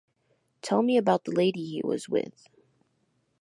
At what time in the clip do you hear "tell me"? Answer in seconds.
0.63-0.97